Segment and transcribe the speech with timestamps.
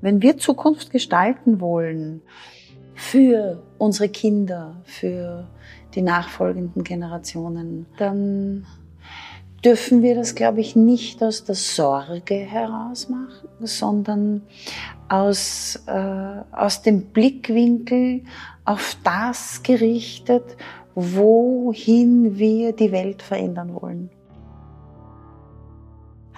[0.00, 2.22] Wenn wir Zukunft gestalten wollen
[2.94, 5.48] für unsere Kinder, für
[5.94, 8.66] die nachfolgenden Generationen, dann
[9.64, 14.42] dürfen wir das, glaube ich, nicht aus der Sorge heraus machen, sondern
[15.08, 18.22] aus, äh, aus dem Blickwinkel
[18.64, 20.56] auf das gerichtet,
[20.94, 24.10] wohin wir die Welt verändern wollen.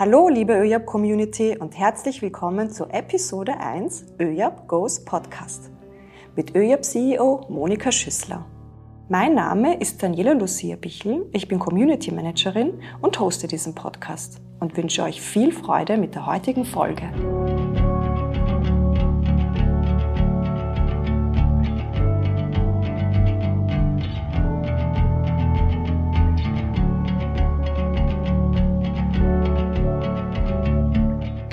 [0.00, 5.70] Hallo, liebe ÖJAB Community und herzlich willkommen zu Episode 1 ÖJAB Goes Podcast
[6.34, 8.46] mit ÖJAB CEO Monika Schüssler.
[9.10, 14.74] Mein Name ist Daniela Lucia Bichel, ich bin Community Managerin und hoste diesen Podcast und
[14.74, 17.12] wünsche euch viel Freude mit der heutigen Folge.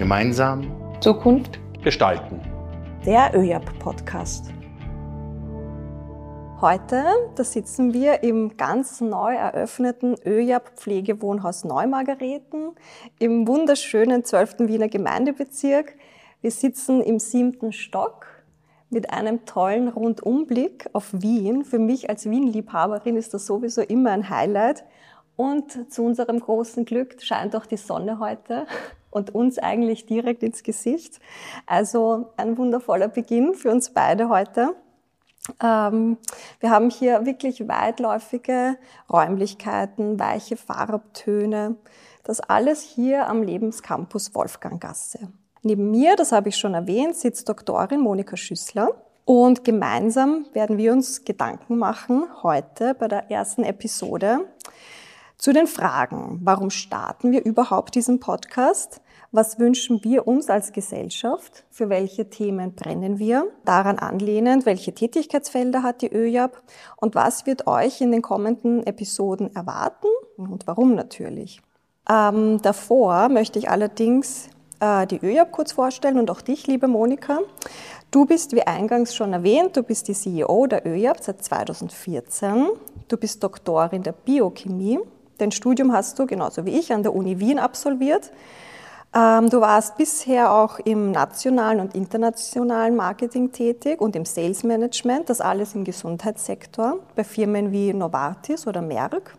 [0.08, 0.72] Gemeinsam
[1.02, 2.40] Zukunft gestalten.
[3.06, 4.54] Der ÖJAP Podcast.
[6.62, 7.04] Heute,
[7.36, 12.72] da sitzen wir im ganz neu eröffneten ÖJAP Pflegewohnhaus Neumargareten
[13.20, 14.60] im wunderschönen 12.
[14.60, 15.96] Wiener Gemeindebezirk.
[16.40, 18.28] Wir sitzen im siebten Stock
[18.90, 21.66] mit einem tollen Rundumblick auf Wien.
[21.66, 24.86] Für mich als Wien-Liebhaberin ist das sowieso immer ein Highlight.
[25.36, 28.66] Und zu unserem großen Glück scheint auch die Sonne heute
[29.18, 31.20] und uns eigentlich direkt ins Gesicht.
[31.66, 34.76] Also ein wundervoller Beginn für uns beide heute.
[35.62, 36.18] Ähm,
[36.60, 38.78] wir haben hier wirklich weitläufige
[39.12, 41.76] Räumlichkeiten, weiche Farbtöne.
[42.24, 45.32] Das alles hier am Lebenscampus Wolfganggasse.
[45.64, 48.90] Neben mir, das habe ich schon erwähnt, sitzt Doktorin Monika Schüssler.
[49.26, 54.48] Und gemeinsam werden wir uns Gedanken machen heute bei der ersten Episode
[55.38, 59.02] zu den Fragen, warum starten wir überhaupt diesen Podcast?
[59.32, 61.66] Was wünschen wir uns als Gesellschaft?
[61.70, 63.48] Für welche Themen brennen wir?
[63.66, 66.62] Daran anlehnend, welche Tätigkeitsfelder hat die ÖJAB?
[66.96, 70.08] Und was wird euch in den kommenden Episoden erwarten?
[70.38, 71.62] Und warum natürlich?
[72.10, 74.50] Ähm, davor möchte ich allerdings
[74.80, 77.40] äh, die ÖJAB kurz vorstellen und auch dich, liebe Monika.
[78.12, 82.68] Du bist, wie eingangs schon erwähnt, du bist die CEO der ÖJAB seit 2014.
[83.10, 85.00] Du bist Doktorin der Biochemie
[85.38, 88.32] Dein Studium hast du, genauso wie ich, an der Uni Wien absolviert.
[89.16, 95.30] Ähm, du warst bisher auch im nationalen und internationalen Marketing tätig und im Sales Management,
[95.30, 99.36] das alles im Gesundheitssektor, bei Firmen wie Novartis oder Merck.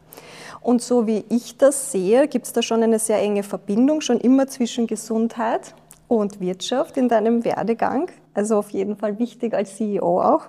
[0.61, 4.19] Und so wie ich das sehe, gibt es da schon eine sehr enge Verbindung, schon
[4.19, 5.75] immer zwischen Gesundheit
[6.09, 8.11] und Wirtschaft in deinem Werdegang.
[8.35, 10.49] Also auf jeden Fall wichtig als CEO auch.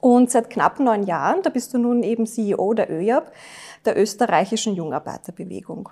[0.00, 3.30] Und seit knapp neun Jahren, da bist du nun eben CEO der ÖJAB,
[3.84, 5.90] der österreichischen Jungarbeiterbewegung.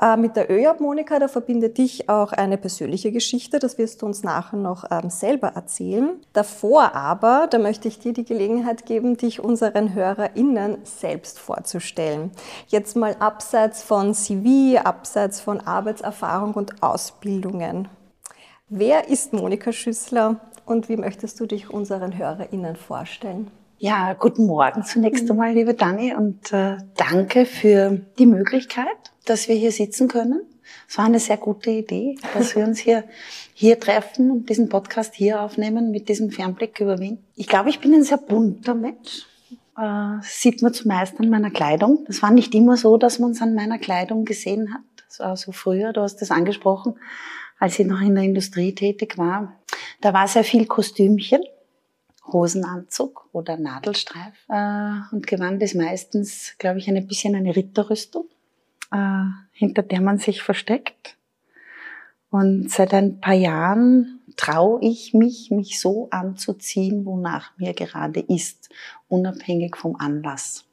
[0.00, 4.06] Äh, mit der ÖJAB, Monika, da verbindet dich auch eine persönliche Geschichte, das wirst du
[4.06, 6.20] uns nachher noch ähm, selber erzählen.
[6.32, 12.30] Davor aber, da möchte ich dir die Gelegenheit geben, dich unseren HörerInnen selbst vorzustellen.
[12.68, 17.88] Jetzt mal abseits von CV, abseits von Arbeitserfahrung und Ausbildungen.
[18.68, 23.50] Wer ist Monika Schüssler und wie möchtest du dich unseren HörerInnen vorstellen?
[23.78, 25.30] Ja, guten Morgen zunächst mhm.
[25.32, 30.42] einmal, liebe Dani, und äh, danke für die Möglichkeit, dass wir hier sitzen können.
[30.88, 33.04] Es war eine sehr gute Idee, dass wir uns hier,
[33.54, 37.18] hier treffen und diesen Podcast hier aufnehmen mit diesem Fernblick über Wien.
[37.36, 39.26] Ich glaube, ich bin ein sehr bunter Mensch.
[39.78, 42.04] Äh, sieht man zumeist an meiner Kleidung.
[42.06, 44.82] Das war nicht immer so, dass man es an meiner Kleidung gesehen hat.
[45.08, 46.96] Das war so früher, du hast das angesprochen,
[47.58, 49.58] als ich noch in der Industrie tätig war
[50.00, 51.42] da war sehr viel Kostümchen,
[52.32, 54.34] Hosenanzug oder Nadelstreif.
[54.48, 58.26] Äh, und Gewand ist meistens, glaube ich, ein bisschen eine Ritterrüstung,
[58.92, 61.16] äh, hinter der man sich versteckt.
[62.30, 68.68] Und seit ein paar Jahren traue ich mich, mich so anzuziehen, wonach mir gerade ist,
[69.08, 70.64] unabhängig vom Anlass.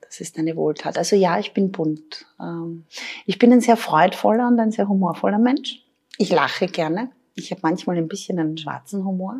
[0.00, 0.98] Das ist eine Wohltat.
[0.98, 2.26] Also ja, ich bin bunt.
[2.40, 2.84] Ähm,
[3.26, 5.84] ich bin ein sehr freudvoller und ein sehr humorvoller Mensch.
[6.18, 7.10] Ich lache gerne.
[7.34, 9.36] Ich habe manchmal ein bisschen einen schwarzen Humor.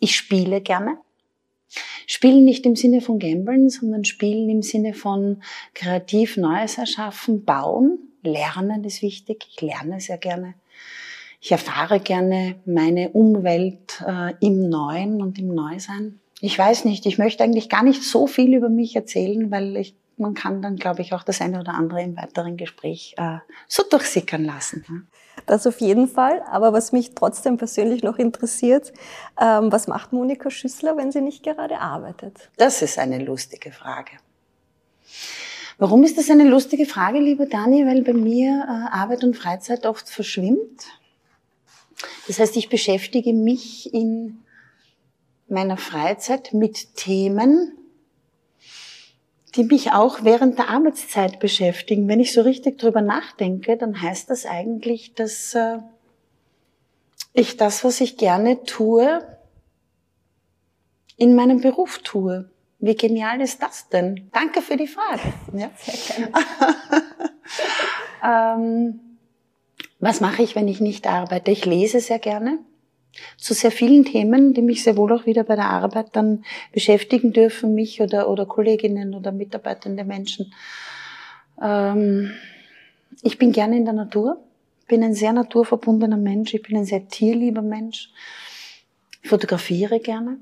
[0.00, 0.98] Ich spiele gerne.
[2.06, 5.42] Spielen nicht im Sinne von Gambeln, sondern spielen im Sinne von
[5.74, 7.98] kreativ Neues erschaffen, bauen.
[8.22, 9.46] Lernen ist wichtig.
[9.50, 10.54] Ich lerne sehr gerne.
[11.40, 16.20] Ich erfahre gerne meine Umwelt äh, im Neuen und im Neusein.
[16.40, 19.94] Ich weiß nicht, ich möchte eigentlich gar nicht so viel über mich erzählen, weil ich,
[20.16, 23.82] man kann dann, glaube ich, auch das eine oder andere im weiteren Gespräch äh, so
[23.88, 24.84] durchsickern lassen.
[24.88, 24.94] Ja.
[25.46, 26.42] Das auf jeden Fall.
[26.50, 28.92] Aber was mich trotzdem persönlich noch interessiert,
[29.40, 32.50] ähm, was macht Monika Schüssler, wenn sie nicht gerade arbeitet?
[32.56, 34.12] Das ist eine lustige Frage.
[35.78, 37.86] Warum ist das eine lustige Frage, liebe Dani?
[37.86, 40.84] Weil bei mir äh, Arbeit und Freizeit oft verschwimmt.
[42.26, 44.42] Das heißt, ich beschäftige mich in
[45.48, 47.72] meiner Freizeit mit Themen,
[49.54, 52.08] die mich auch während der Arbeitszeit beschäftigen.
[52.08, 55.78] Wenn ich so richtig drüber nachdenke, dann heißt das eigentlich, dass äh,
[57.32, 59.20] ich das, was ich gerne tue,
[61.16, 62.50] in meinem Beruf tue.
[62.78, 64.30] Wie genial ist das denn?
[64.32, 65.20] Danke für die Frage.
[65.52, 65.70] Ja.
[65.76, 66.32] Sehr gerne.
[68.58, 69.00] ähm,
[70.00, 71.50] was mache ich, wenn ich nicht arbeite?
[71.50, 72.58] Ich lese sehr gerne
[73.36, 77.32] zu sehr vielen Themen, die mich sehr wohl auch wieder bei der Arbeit dann beschäftigen
[77.32, 80.52] dürfen, mich oder, oder Kolleginnen oder mitarbeitende Menschen.
[81.60, 82.32] Ähm,
[83.22, 84.38] ich bin gerne in der Natur,
[84.88, 88.10] bin ein sehr naturverbundener Mensch, ich bin ein sehr tierlieber Mensch,
[89.22, 90.38] fotografiere gerne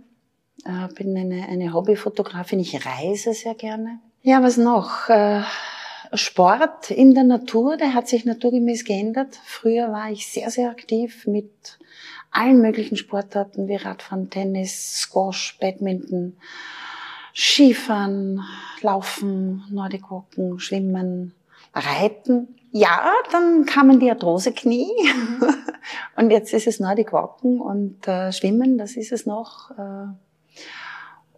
[0.64, 4.00] äh, bin eine, eine Hobbyfotografin, ich reise sehr gerne.
[4.22, 5.08] Ja, was noch?
[5.08, 5.42] Äh,
[6.12, 9.38] Sport in der Natur, der hat sich naturgemäß geändert.
[9.44, 11.78] Früher war ich sehr, sehr aktiv mit
[12.30, 16.36] allen möglichen Sportarten wie Radfahren, Tennis, Squash, Badminton,
[17.34, 18.40] Skifahren,
[18.82, 21.34] Laufen, Nordic Walken, Schwimmen,
[21.74, 22.56] Reiten.
[22.72, 24.90] Ja, dann kamen die Arthroseknie
[26.16, 29.70] und jetzt ist es Nordic Walken und äh, Schwimmen, das ist es noch.
[29.72, 30.06] Äh,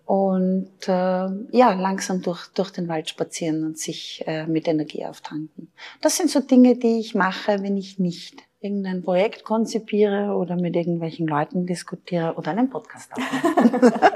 [0.05, 5.73] und äh, ja, langsam durch, durch den Wald spazieren und sich äh, mit Energie auftanken.
[6.03, 10.77] Das sind so Dinge, die ich mache, wenn ich nicht irgendein Projekt konzipiere oder mit
[10.77, 13.93] irgendwelchen Leuten diskutiere oder einen Podcast aufnehme.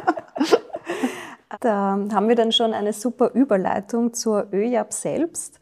[1.60, 5.58] da haben wir dann schon eine super Überleitung zur ÖJAP selbst.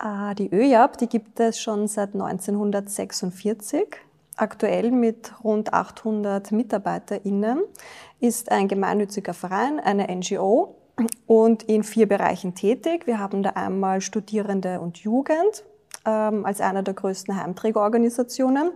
[0.00, 3.96] Äh, die ÖJAP, die gibt es schon seit 1946
[4.36, 7.60] aktuell mit rund 800 MitarbeiterInnen,
[8.20, 10.76] ist ein gemeinnütziger Verein, eine NGO
[11.26, 13.06] und in vier Bereichen tätig.
[13.06, 15.64] Wir haben da einmal Studierende und Jugend
[16.10, 18.72] als einer der größten Heimträgerorganisationen.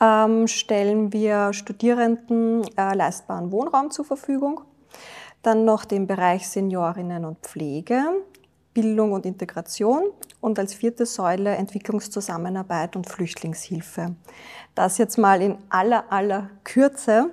[0.00, 4.62] Ähm, stellen wir Studierenden äh, leistbaren Wohnraum zur Verfügung.
[5.42, 8.02] Dann noch den Bereich Seniorinnen und Pflege,
[8.74, 10.04] Bildung und Integration
[10.40, 14.14] und als vierte Säule Entwicklungszusammenarbeit und Flüchtlingshilfe.
[14.74, 17.30] Das jetzt mal in aller, aller Kürze.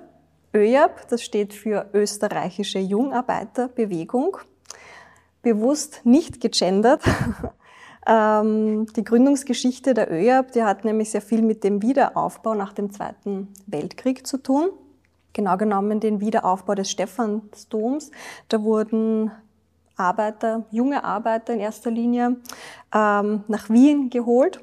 [0.54, 4.38] ÖJAB, das steht für Österreichische Jungarbeiterbewegung.
[5.42, 7.02] Bewusst nicht gegendert.
[8.08, 12.90] Ähm, die Gründungsgeschichte der ÖJAB, die hat nämlich sehr viel mit dem Wiederaufbau nach dem
[12.90, 14.70] Zweiten Weltkrieg zu tun.
[15.34, 18.10] Genau genommen den Wiederaufbau des Stephansdoms.
[18.48, 19.30] Da wurden
[19.96, 22.36] Arbeiter, junge Arbeiter in erster Linie,
[22.94, 24.60] ähm, nach Wien geholt.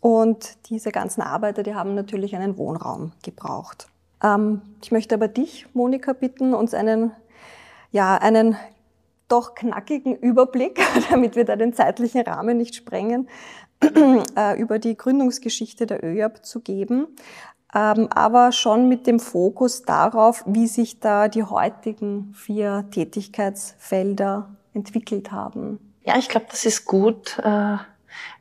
[0.00, 3.88] Und diese ganzen Arbeiter, die haben natürlich einen Wohnraum gebraucht.
[4.22, 7.12] Ähm, ich möchte aber dich, Monika, bitten, uns einen,
[7.90, 8.56] ja, einen
[9.28, 10.80] doch knackigen Überblick,
[11.10, 13.28] damit wir da den zeitlichen Rahmen nicht sprengen,
[14.36, 17.08] äh, über die Gründungsgeschichte der ÖJAP zu geben.
[17.74, 25.32] Ähm, aber schon mit dem Fokus darauf, wie sich da die heutigen vier Tätigkeitsfelder entwickelt
[25.32, 25.78] haben.
[26.04, 27.76] Ja, ich glaube, das ist gut, äh,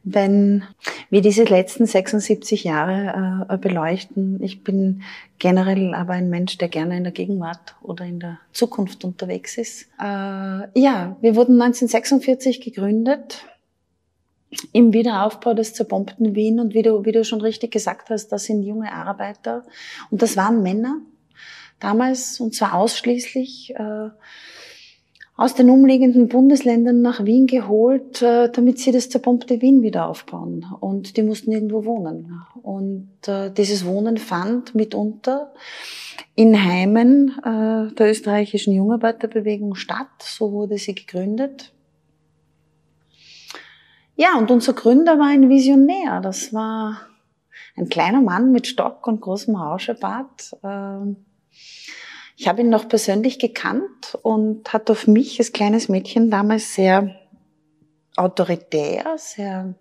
[0.04, 0.64] wenn
[1.10, 4.42] wir diese letzten 76 Jahre äh, beleuchten.
[4.42, 5.04] Ich bin
[5.40, 9.90] generell aber ein Mensch, der gerne in der Gegenwart oder in der Zukunft unterwegs ist.
[10.00, 13.46] Äh, ja, wir wurden 1946 gegründet
[14.72, 18.46] im Wiederaufbau des zerbombten Wien und wie du, wie du schon richtig gesagt hast, das
[18.46, 19.64] sind junge Arbeiter
[20.12, 20.98] und das waren Männer
[21.80, 24.10] damals und zwar ausschließlich äh,
[25.38, 30.66] aus den umliegenden Bundesländern nach Wien geholt, äh, damit sie das zerbombte Wien wieder aufbauen.
[30.80, 32.42] Und die mussten irgendwo wohnen.
[32.64, 35.52] Und äh, dieses Wohnen fand mitunter
[36.36, 40.08] in Heimen äh, der österreichischen Jungarbeiterbewegung statt.
[40.20, 41.74] So wurde sie gegründet.
[44.16, 46.22] Ja, und unser Gründer war ein Visionär.
[46.22, 47.02] Das war
[47.76, 50.56] ein kleiner Mann mit Stock und großem Rauschebart.
[52.38, 57.16] Ich habe ihn noch persönlich gekannt und hat auf mich als kleines Mädchen damals sehr
[58.18, 59.74] autoritär, sehr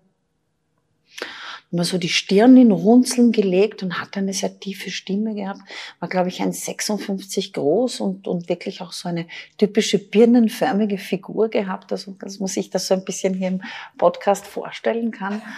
[1.75, 5.59] immer so die Stirn in Runzeln gelegt und hat eine sehr tiefe Stimme gehabt.
[5.99, 11.49] War, glaube ich, ein 56 groß und, und wirklich auch so eine typische birnenförmige Figur
[11.49, 11.91] gehabt.
[11.91, 13.61] Also, dass man sich das so ein bisschen hier im
[13.97, 15.41] Podcast vorstellen kann.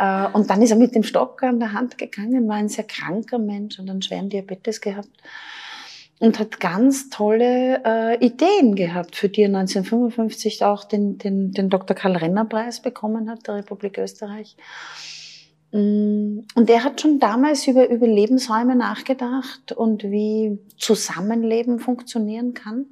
[0.00, 2.84] Äh, und dann ist er mit dem Stock an der Hand gegangen, war ein sehr
[2.84, 5.10] kranker Mensch und einen schweren Diabetes gehabt
[6.20, 11.70] und hat ganz tolle äh, Ideen gehabt, für die er 1955 auch den, den, den
[11.70, 11.96] Dr.
[11.96, 14.56] Karl Renner Preis bekommen hat, der Republik Österreich.
[15.70, 22.86] Mm, und er hat schon damals über, über Lebensräume nachgedacht und wie Zusammenleben funktionieren kann.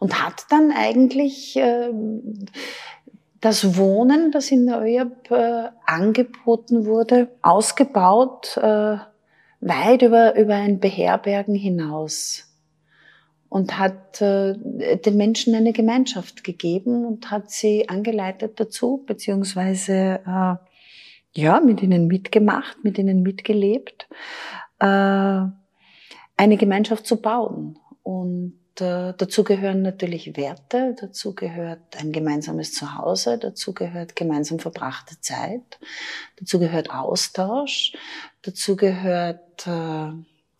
[0.00, 1.90] Und hat dann eigentlich äh,
[3.40, 8.98] das Wohnen, das in der ÖJAP äh, angeboten wurde, ausgebaut, äh,
[9.60, 12.48] weit über, über ein Beherbergen hinaus
[13.48, 14.54] und hat äh,
[14.96, 20.54] den Menschen eine Gemeinschaft gegeben und hat sie angeleitet dazu, beziehungsweise äh,
[21.32, 24.08] ja, mit ihnen mitgemacht, mit ihnen mitgelebt,
[24.80, 24.86] äh,
[26.36, 27.78] eine Gemeinschaft zu bauen.
[28.02, 35.20] Und äh, dazu gehören natürlich Werte, dazu gehört ein gemeinsames Zuhause, dazu gehört gemeinsam verbrachte
[35.20, 35.78] Zeit,
[36.38, 37.92] dazu gehört Austausch,
[38.42, 40.12] dazu gehört äh,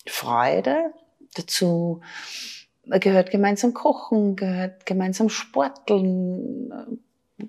[0.06, 0.92] Freude,
[1.34, 2.00] dazu
[2.84, 7.00] gehört gemeinsam Kochen, gehört gemeinsam Sporteln,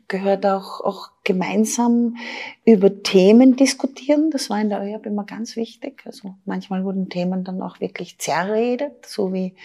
[0.07, 2.17] gehört auch, auch gemeinsam
[2.65, 4.29] über Themen diskutieren.
[4.31, 6.03] Das war in der ÖAB immer ganz wichtig.
[6.05, 9.55] Also manchmal wurden Themen dann auch wirklich zerredet, so wie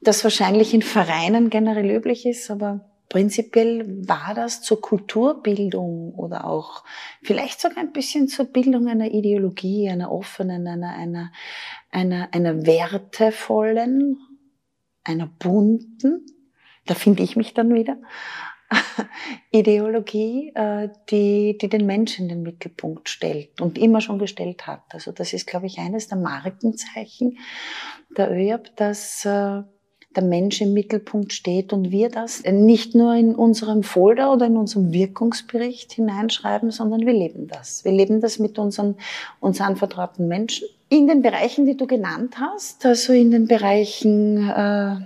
[0.00, 6.84] das wahrscheinlich in Vereinen generell üblich ist, aber prinzipiell war das zur Kulturbildung oder auch
[7.22, 11.32] vielleicht sogar ein bisschen zur Bildung einer Ideologie, einer offenen, einer, einer,
[11.90, 14.18] einer, einer wertevollen,
[15.04, 16.24] einer bunten,
[16.86, 17.98] da finde ich mich dann wieder,
[19.50, 24.82] Ideologie, äh, die, die den Menschen in den Mittelpunkt stellt und immer schon gestellt hat.
[24.90, 27.38] Also das ist, glaube ich, eines der Markenzeichen
[28.16, 29.62] der ÖAB, dass äh,
[30.16, 34.56] der Mensch im Mittelpunkt steht und wir das nicht nur in unserem Folder oder in
[34.56, 37.84] unserem Wirkungsbericht hineinschreiben, sondern wir leben das.
[37.84, 38.96] Wir leben das mit unseren
[39.38, 40.66] uns anvertrauten Menschen.
[40.88, 44.96] In den Bereichen, die du genannt hast, also in den Bereichen äh,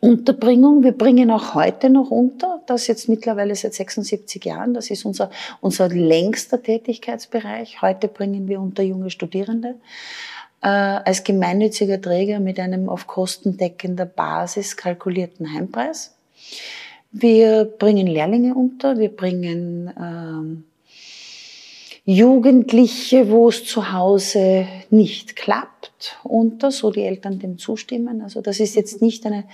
[0.00, 0.82] Unterbringung.
[0.82, 5.30] Wir bringen auch heute noch unter, das jetzt mittlerweile seit 76 Jahren, das ist unser,
[5.62, 7.80] unser längster Tätigkeitsbereich.
[7.80, 9.76] Heute bringen wir unter junge Studierende
[10.62, 16.14] äh, als gemeinnütziger Träger mit einem auf kostendeckender Basis kalkulierten Heimpreis.
[17.10, 20.64] Wir bringen Lehrlinge unter, wir bringen ähm,
[22.10, 28.22] Jugendliche, wo es zu Hause nicht klappt, unter, so die Eltern dem zustimmen.
[28.22, 29.44] Also das ist jetzt nicht eine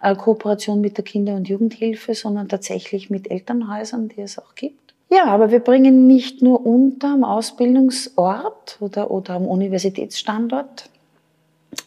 [0.00, 4.83] äh, Kooperation mit der Kinder- und Jugendhilfe, sondern tatsächlich mit Elternhäusern, die es auch gibt.
[5.14, 10.90] Ja, aber wir bringen nicht nur unter am Ausbildungsort oder, oder am Universitätsstandort,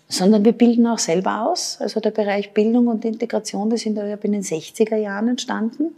[0.07, 1.77] sondern wir bilden auch selber aus.
[1.81, 5.97] Also der Bereich Bildung und Integration, das sind ja in den 60er Jahren entstanden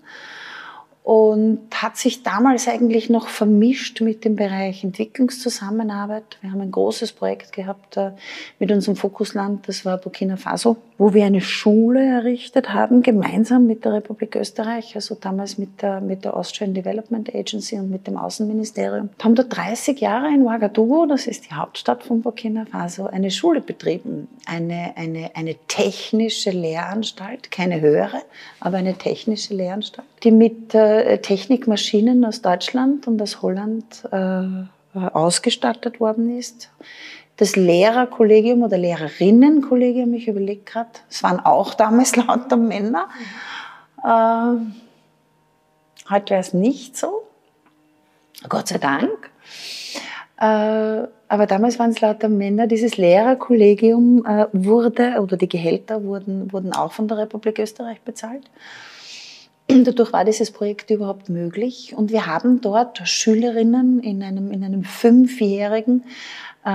[1.04, 6.38] und hat sich damals eigentlich noch vermischt mit dem Bereich Entwicklungszusammenarbeit.
[6.42, 8.12] Wir haben ein großes Projekt gehabt äh,
[8.60, 13.86] mit unserem Fokusland, das war Burkina Faso, wo wir eine Schule errichtet haben, gemeinsam mit
[13.86, 18.18] der Republik Österreich, also damals mit der, mit der Austrian Development Agency und mit dem
[18.18, 19.10] Außenministerium.
[19.18, 23.32] Wir haben da 30 Jahre in Ouagadougou, das ist die Hauptstadt von Burkina Faso, eine
[23.32, 28.22] Schule betrieben, eine, eine, eine technische Lehranstalt, keine höhere,
[28.60, 34.48] aber eine technische Lehranstalt, die mit äh, Technikmaschinen aus Deutschland und aus Holland äh,
[34.94, 36.72] ausgestattet worden ist.
[37.38, 43.08] Das Lehrerkollegium oder Lehrerinnenkollegium, ich überlege gerade, es waren auch damals lauter Männer.
[44.04, 44.60] Äh,
[46.10, 47.24] heute wäre es nicht so,
[48.48, 49.32] Gott sei Dank.
[50.42, 52.66] Aber damals waren es lauter Männer.
[52.66, 58.50] Dieses Lehrerkollegium wurde, oder die Gehälter wurden, wurden auch von der Republik Österreich bezahlt.
[59.70, 61.94] Dadurch war dieses Projekt überhaupt möglich.
[61.96, 66.04] Und wir haben dort Schülerinnen in einem, in einem fünfjährigen
[66.66, 66.70] äh,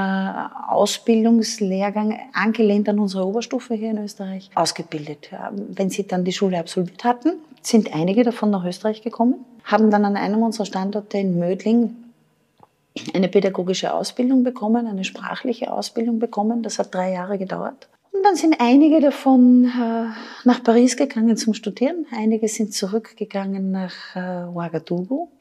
[0.69, 5.31] Ausbildungslehrgang, angelehnt an unsere Oberstufe hier in Österreich, ausgebildet.
[5.51, 7.33] Wenn sie dann die Schule absolviert hatten,
[7.63, 11.97] sind einige davon nach Österreich gekommen, haben dann an einem unserer Standorte in Mödling
[13.13, 16.63] eine pädagogische Ausbildung bekommen, eine sprachliche Ausbildung bekommen.
[16.63, 17.89] Das hat drei Jahre gedauert.
[18.15, 20.07] Und dann sind einige davon äh,
[20.45, 25.33] nach Paris gegangen zum Studieren, einige sind zurückgegangen nach äh, Ouagadougou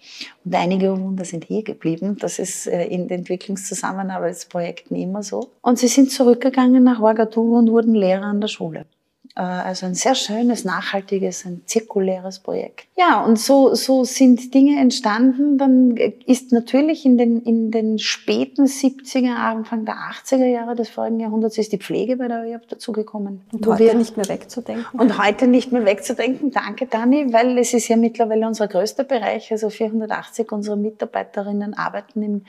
[0.43, 2.17] und einige Wunder sind hier geblieben.
[2.19, 5.51] Das ist äh, in Entwicklungszusammenarbeitsprojekten immer so.
[5.61, 8.87] Und sie sind zurückgegangen nach Ouagadougou und wurden Lehrer an der Schule.
[9.35, 12.87] Äh, also ein sehr schönes, nachhaltiges, ein zirkuläres Projekt.
[12.95, 15.57] Ja, und so, so sind Dinge entstanden.
[15.57, 21.19] Dann ist natürlich in den, in den späten 70er, Anfang der 80er Jahre des vorigen
[21.19, 23.41] Jahrhunderts ist die Pflege bei der ÖAB dazugekommen.
[23.51, 24.99] Und heute wir, nicht mehr wegzudenken.
[24.99, 26.51] Und heute nicht mehr wegzudenken.
[26.51, 29.51] Danke, Dani, weil es ist ja mittlerweile unser größter Bereich.
[29.51, 32.45] Also 480 unserer Mitarbeiterinnen arbeiten im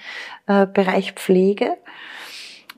[0.46, 1.78] äh, Bereich Pflege.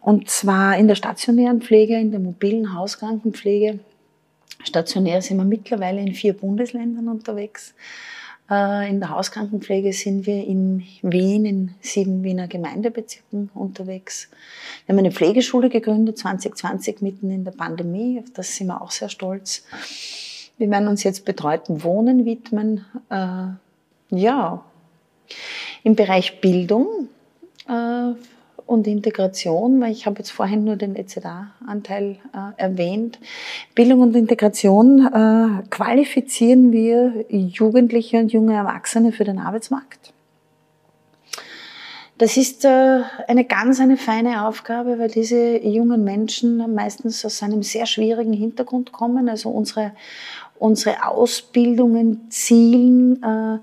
[0.00, 3.80] Und zwar in der stationären Pflege, in der mobilen Hauskrankenpflege
[4.66, 7.74] Stationär sind wir mittlerweile in vier Bundesländern unterwegs.
[8.50, 14.28] Äh, in der Hauskrankenpflege sind wir in Wien, in sieben Wiener Gemeindebezirken unterwegs.
[14.84, 18.20] Wir haben eine Pflegeschule gegründet, 2020, mitten in der Pandemie.
[18.20, 19.64] Auf das sind wir auch sehr stolz.
[20.58, 22.84] Wir werden uns jetzt betreuten Wohnen widmen.
[23.10, 23.48] Äh,
[24.10, 24.64] Ja,
[25.82, 27.08] im Bereich Bildung
[27.68, 28.12] äh,
[28.66, 33.18] und Integration, weil ich habe jetzt vorhin nur den EZA-Anteil äh, erwähnt.
[33.74, 40.12] Bildung und Integration äh, qualifizieren wir Jugendliche und junge Erwachsene für den Arbeitsmarkt.
[42.18, 47.62] Das ist äh, eine ganz eine feine Aufgabe, weil diese jungen Menschen meistens aus einem
[47.62, 49.28] sehr schwierigen Hintergrund kommen.
[49.28, 49.92] Also unsere,
[50.58, 53.58] unsere Ausbildungen zielen äh,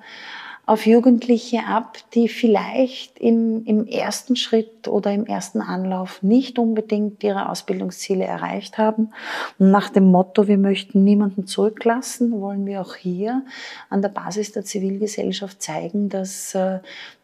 [0.68, 7.24] auf Jugendliche ab, die vielleicht im, im ersten Schritt oder im ersten Anlauf nicht unbedingt
[7.24, 9.12] ihre Ausbildungsziele erreicht haben.
[9.60, 13.44] Und nach dem Motto, wir möchten niemanden zurücklassen, wollen wir auch hier
[13.90, 16.80] an der Basis der Zivilgesellschaft zeigen, dass äh,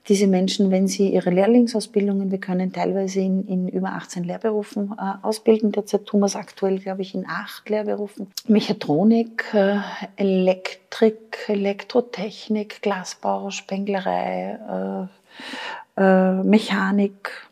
[0.07, 5.13] diese Menschen, wenn sie ihre Lehrlingsausbildungen, wir können teilweise in, in über 18 Lehrberufen äh,
[5.21, 8.31] ausbilden, derzeit tun wir es aktuell, glaube ich, in acht Lehrberufen.
[8.47, 9.77] Mechatronik, äh,
[10.15, 15.07] Elektrik, Elektrotechnik, Glasbau, Spenglerei,
[15.95, 17.48] Mechanik,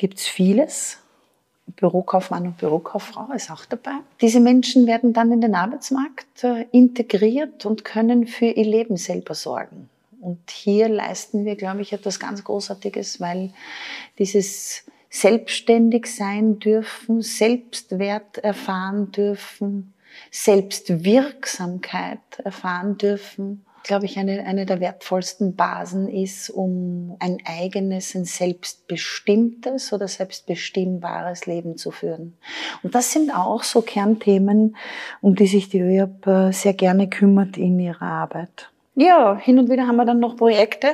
[0.00, 0.98] gibt es vieles.
[1.76, 3.98] Bürokaufmann und Bürokauffrau ist auch dabei.
[4.22, 9.34] Diese Menschen werden dann in den Arbeitsmarkt äh, integriert und können für ihr Leben selber
[9.34, 9.90] sorgen.
[10.22, 13.52] Und hier leisten wir, glaube ich, etwas ganz Großartiges, weil
[14.18, 19.92] dieses selbstständig sein dürfen, Selbstwert erfahren dürfen,
[20.30, 28.24] Selbstwirksamkeit erfahren dürfen, glaube ich, eine, eine der wertvollsten Basen ist, um ein eigenes, ein
[28.24, 32.36] selbstbestimmtes oder selbstbestimmbares Leben zu führen.
[32.82, 34.76] Und das sind auch so Kernthemen,
[35.20, 38.70] um die sich die ÖAB äh, sehr gerne kümmert in ihrer Arbeit.
[38.94, 40.88] Ja, hin und wieder haben wir dann noch Projekte.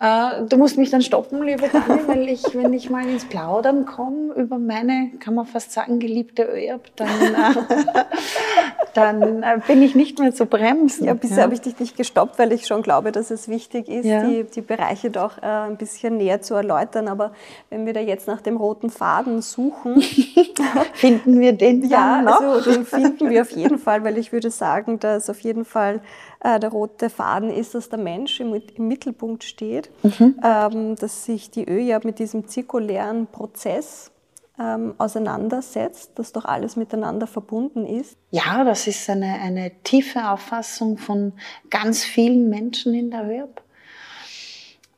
[0.00, 3.84] Äh, du musst mich dann stoppen, liebe Dani, weil ich, wenn ich mal ins Plaudern
[3.84, 8.04] komme über meine, kann man fast sagen, geliebte ÖAB, dann, äh,
[8.94, 11.06] dann äh, bin ich nicht mehr zu bremsen.
[11.06, 11.42] Ja, bisher ja.
[11.42, 14.22] habe ich dich nicht gestoppt, weil ich schon glaube, dass es wichtig ist, ja.
[14.22, 17.08] die, die Bereiche doch äh, ein bisschen näher zu erläutern.
[17.08, 17.32] Aber
[17.68, 20.00] wenn wir da jetzt nach dem roten Faden suchen,
[20.92, 22.40] finden wir den dann ja, noch?
[22.40, 26.00] also den finden wir auf jeden Fall, weil ich würde sagen, dass auf jeden Fall
[26.42, 30.38] der rote Faden ist, dass der Mensch im, im Mittelpunkt steht, mhm.
[30.44, 34.12] ähm, dass sich die ÖJA mit diesem zirkulären Prozess
[34.58, 38.16] ähm, auseinandersetzt, dass doch alles miteinander verbunden ist.
[38.30, 41.32] Ja, das ist eine, eine tiefe Auffassung von
[41.70, 43.60] ganz vielen Menschen in der ÖRB.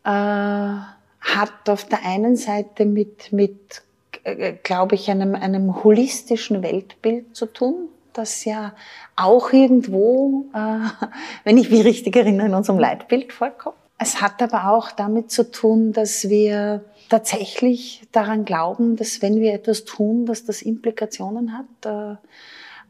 [0.05, 3.83] Äh, hat auf der einen Seite mit, mit
[4.25, 8.75] äh, glaube ich, einem, einem holistischen Weltbild zu tun, das ja
[9.17, 11.07] auch irgendwo, äh,
[11.45, 13.77] wenn ich mich richtig erinnere, in unserem Leitbild vorkommt.
[13.99, 19.53] Es hat aber auch damit zu tun, dass wir tatsächlich daran glauben, dass wenn wir
[19.53, 22.13] etwas tun, dass das Implikationen hat äh,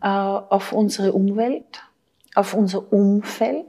[0.02, 1.83] äh, auf unsere Umwelt,
[2.35, 3.66] auf unser Umfeld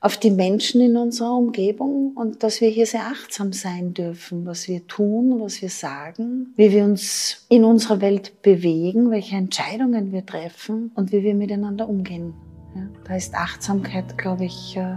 [0.00, 4.68] auf die Menschen in unserer Umgebung und dass wir hier sehr achtsam sein dürfen, was
[4.68, 10.24] wir tun, was wir sagen, wie wir uns in unserer Welt bewegen, welche Entscheidungen wir
[10.24, 12.34] treffen und wie wir miteinander umgehen.
[12.76, 14.96] Ja, da ist Achtsamkeit, glaube ich, äh,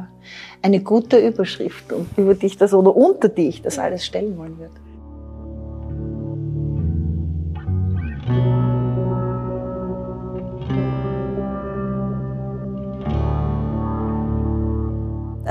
[0.62, 1.86] eine gute Überschrift,
[2.16, 4.90] über die ich das oder unter die ich das alles stellen wollen würde.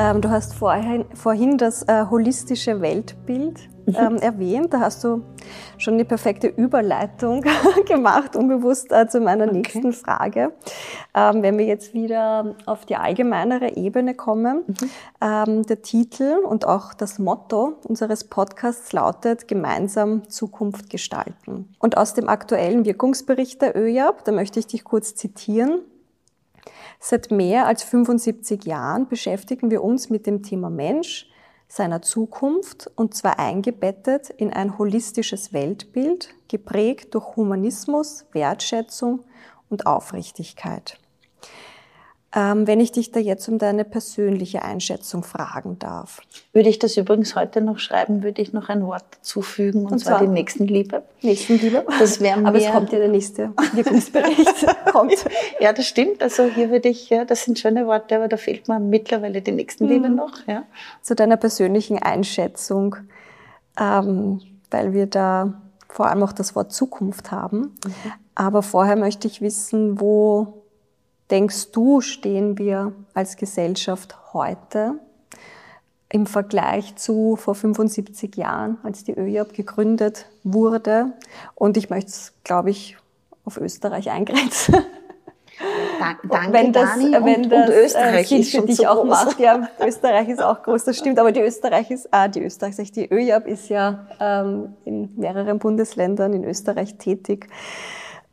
[0.01, 3.97] Ähm, du hast vorhin, vorhin das äh, holistische Weltbild mhm.
[3.99, 4.73] ähm, erwähnt.
[4.73, 5.23] Da hast du
[5.77, 7.45] schon die perfekte Überleitung
[7.87, 9.57] gemacht, unbewusst äh, zu meiner okay.
[9.57, 10.53] nächsten Frage.
[11.15, 14.91] Ähm, wenn wir jetzt wieder auf die allgemeinere Ebene kommen, mhm.
[15.21, 21.69] ähm, der Titel und auch das Motto unseres Podcasts lautet Gemeinsam Zukunft gestalten.
[21.79, 25.81] Und aus dem aktuellen Wirkungsbericht der ÖJAB, da möchte ich dich kurz zitieren,
[27.03, 31.31] Seit mehr als 75 Jahren beschäftigen wir uns mit dem Thema Mensch,
[31.67, 39.25] seiner Zukunft und zwar eingebettet in ein holistisches Weltbild, geprägt durch Humanismus, Wertschätzung
[39.71, 40.99] und Aufrichtigkeit.
[42.35, 46.21] Ähm, wenn ich dich da jetzt um deine persönliche Einschätzung fragen darf.
[46.53, 49.99] Würde ich das übrigens heute noch schreiben, würde ich noch ein Wort zufügen, und, und
[49.99, 51.03] zwar, zwar die Nächstenliebe.
[51.23, 51.85] Nächstenliebe.
[51.99, 54.67] Das wäre Aber es kommt ja der nächste Wirkungsbericht.
[54.93, 55.25] kommt.
[55.61, 56.23] Ja, das stimmt.
[56.23, 59.53] Also hier würde ich, ja, das sind schöne Worte, aber da fehlt mir mittlerweile die
[59.53, 60.17] Nächstenliebe mhm.
[60.17, 60.47] noch.
[60.47, 60.65] Ja.
[61.03, 62.97] Zu deiner persönlichen Einschätzung,
[63.79, 64.41] ähm,
[64.71, 67.59] weil wir da vor allem auch das Wort Zukunft haben.
[67.85, 67.93] Mhm.
[68.35, 70.60] Aber vorher möchte ich wissen, wo
[71.31, 74.95] denkst du, stehen wir als Gesellschaft heute
[76.09, 81.13] im Vergleich zu vor 75 Jahren, als die ÖJAB gegründet wurde?
[81.55, 82.97] Und ich möchte es, glaube ich,
[83.45, 84.77] auf Österreich eingrenzen.
[86.29, 87.17] danke, wenn das, Dani.
[87.17, 89.09] Und, wenn das, und äh, Österreich ist für dich so auch groß.
[89.09, 89.41] macht.
[89.41, 91.19] Ja, Österreich ist auch groß, das stimmt.
[91.19, 96.33] Aber die Österreich ist, ah, die Österreich, die ÖJAB ist ja ähm, in mehreren Bundesländern
[96.33, 97.49] in Österreich tätig.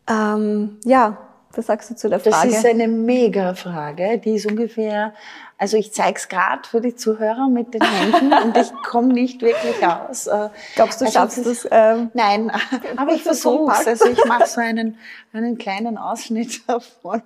[0.09, 1.17] Ähm, ja,
[1.53, 2.49] was sagst du zu der Frage?
[2.49, 4.19] Das ist eine mega Frage.
[4.19, 5.13] Die ist ungefähr,
[5.57, 9.41] also ich zeige es gerade für die Zuhörer mit den Händen und ich komme nicht
[9.41, 10.27] wirklich aus.
[10.27, 11.67] Äh, Glaubst du, also schaffst du es?
[11.71, 12.51] Ähm, nein,
[12.97, 13.87] aber ich versuche es.
[13.87, 14.97] Also ich mache so einen,
[15.33, 17.21] einen kleinen Ausschnitt davon.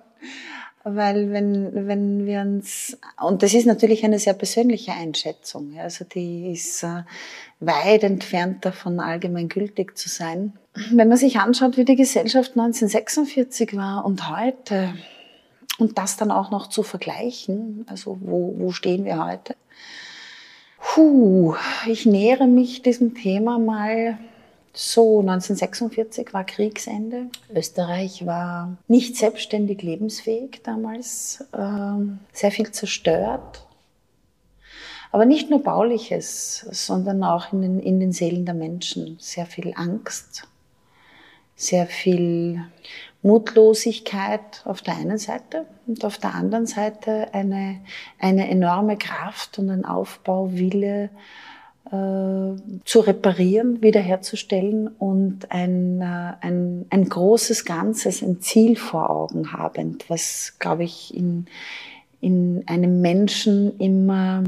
[0.84, 6.50] Weil wenn, wenn wir uns, und das ist natürlich eine sehr persönliche Einschätzung, also die
[6.50, 7.02] ist äh,
[7.60, 10.54] weit entfernt davon, allgemein gültig zu sein.
[10.90, 14.94] Wenn man sich anschaut, wie die Gesellschaft 1946 war und heute,
[15.78, 19.54] und das dann auch noch zu vergleichen, also wo, wo stehen wir heute?
[20.78, 21.54] Puh,
[21.86, 24.18] ich nähere mich diesem Thema mal
[24.74, 27.26] so, 1946 war Kriegsende.
[27.54, 33.66] Österreich war nicht selbstständig lebensfähig damals, ähm, sehr viel zerstört.
[35.10, 39.18] Aber nicht nur bauliches, sondern auch in den, in den Seelen der Menschen.
[39.20, 40.48] Sehr viel Angst,
[41.54, 42.64] sehr viel
[43.20, 47.80] Mutlosigkeit auf der einen Seite und auf der anderen Seite eine,
[48.18, 51.10] eine enorme Kraft und ein Aufbauwille,
[51.90, 60.08] zu reparieren, wiederherzustellen und ein, äh, ein, ein großes Ganzes, ein Ziel vor Augen habend,
[60.08, 61.46] was, glaube ich, in,
[62.20, 64.44] in einem Menschen immer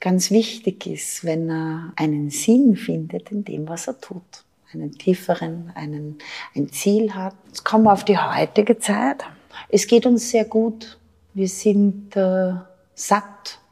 [0.00, 4.44] ganz wichtig ist, wenn er einen Sinn findet in dem, was er tut.
[4.72, 6.18] Einen tieferen, einen,
[6.54, 7.34] ein Ziel hat.
[7.46, 9.24] Jetzt kommen wir auf die heutige Zeit.
[9.70, 10.98] Es geht uns sehr gut.
[11.32, 12.52] Wir sind äh,
[12.94, 13.67] satt äh,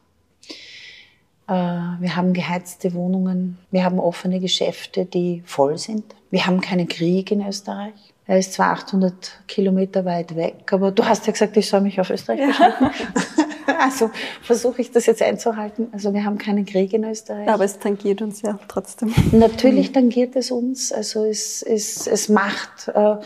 [1.48, 3.58] wir haben geheizte Wohnungen.
[3.70, 6.04] Wir haben offene Geschäfte, die voll sind.
[6.30, 7.94] Wir haben keinen Krieg in Österreich.
[8.26, 9.14] Er ist zwar 800
[9.46, 12.90] Kilometer weit weg, aber du hast ja gesagt, ich soll mich auf Österreich beschränken.
[13.80, 14.10] also
[14.42, 15.88] versuche ich das jetzt einzuhalten.
[15.92, 17.48] Also wir haben keinen Krieg in Österreich.
[17.48, 19.14] Aber es tangiert uns ja trotzdem.
[19.30, 20.92] Natürlich tangiert es uns.
[20.92, 23.16] Also es, es, es macht, äh,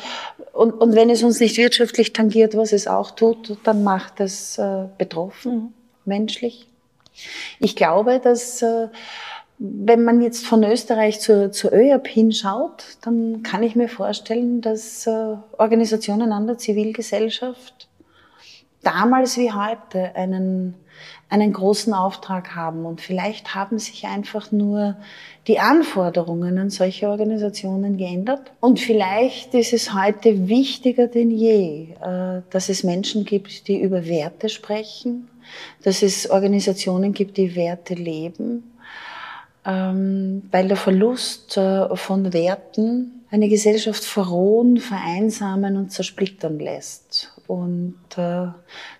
[0.52, 4.59] und, und wenn es uns nicht wirtschaftlich tangiert, was es auch tut, dann macht es
[4.59, 5.68] äh, betroffen, mhm.
[6.04, 6.66] menschlich.
[7.59, 8.88] Ich glaube, dass äh,
[9.59, 15.07] wenn man jetzt von Österreich zur, zur ÖAP hinschaut, dann kann ich mir vorstellen, dass
[15.07, 17.88] äh, Organisationen an der Zivilgesellschaft
[18.83, 20.75] damals wie heute einen,
[21.29, 22.87] einen großen Auftrag haben.
[22.87, 24.96] Und vielleicht haben sich einfach nur
[25.46, 28.53] die Anforderungen an solche Organisationen geändert.
[28.61, 34.07] Und vielleicht ist es heute wichtiger denn je, äh, dass es Menschen gibt, die über
[34.07, 35.29] Werte sprechen,
[35.83, 38.79] dass es Organisationen gibt, die Werte leben,
[39.65, 47.33] ähm, weil der Verlust äh, von Werten eine Gesellschaft verrohen, vereinsamen und zersplittern lässt.
[47.47, 48.49] Und äh,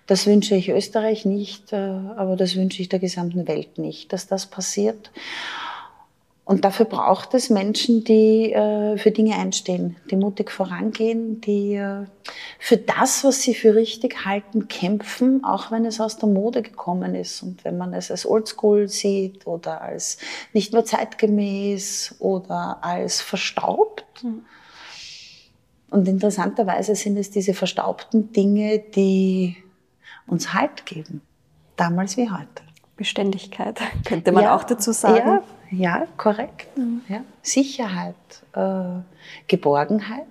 [0.07, 4.27] das wünsche ich Österreich nicht, äh, aber das wünsche ich der gesamten Welt nicht, dass
[4.27, 5.11] das passiert.
[6.51, 12.03] Und dafür braucht es Menschen, die äh, für Dinge einstehen, die mutig vorangehen, die äh,
[12.59, 17.15] für das, was sie für richtig halten, kämpfen, auch wenn es aus der Mode gekommen
[17.15, 20.17] ist und wenn man es als Oldschool sieht oder als
[20.51, 24.21] nicht mehr zeitgemäß oder als verstaubt.
[24.21, 24.43] Mhm.
[25.89, 29.55] Und interessanterweise sind es diese verstaubten Dinge, die
[30.27, 31.21] uns Halt geben,
[31.77, 32.63] damals wie heute.
[32.97, 35.15] Beständigkeit könnte man ja, auch dazu sagen.
[35.15, 36.67] Ja, ja, korrekt.
[37.07, 37.21] Ja.
[37.41, 38.15] Sicherheit,
[38.53, 39.01] äh,
[39.47, 40.25] Geborgenheit.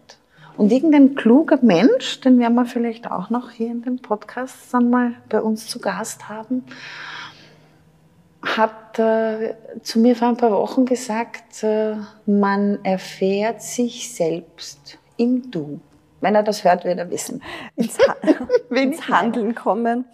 [0.57, 4.91] Und irgendein kluger Mensch, den werden wir vielleicht auch noch hier in dem Podcast dann
[4.91, 6.65] mal bei uns zu Gast haben,
[8.43, 15.51] hat äh, zu mir vor ein paar Wochen gesagt, äh, man erfährt sich selbst im
[15.51, 15.81] Du.
[16.21, 17.43] Wenn er das hört, wird er wissen.
[17.77, 18.17] Ins, ha
[18.75, 20.05] ins Handeln kommen.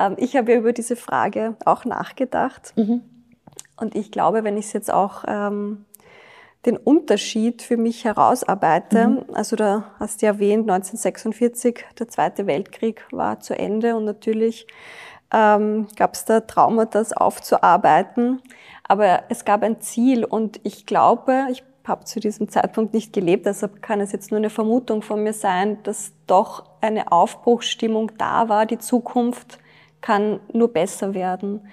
[0.00, 2.72] Ähm, ich habe ja über diese Frage auch nachgedacht.
[2.76, 3.02] Mhm.
[3.76, 5.84] Und ich glaube, wenn ich es jetzt auch ähm,
[6.64, 9.24] den Unterschied für mich herausarbeite, mhm.
[9.32, 14.66] also da hast du ja erwähnt, 1946, der Zweite Weltkrieg war zu Ende und natürlich
[15.32, 18.42] ähm, gab es da Traumata, das aufzuarbeiten.
[18.84, 23.46] Aber es gab ein Ziel und ich glaube, ich habe zu diesem Zeitpunkt nicht gelebt,
[23.46, 28.48] deshalb kann es jetzt nur eine Vermutung von mir sein, dass doch eine Aufbruchsstimmung da
[28.48, 28.66] war.
[28.66, 29.58] Die Zukunft
[30.00, 31.68] kann nur besser werden.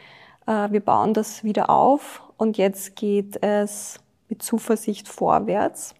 [0.47, 5.95] Äh, wir bauen das wieder auf und jetzt geht es mit Zuversicht vorwärts.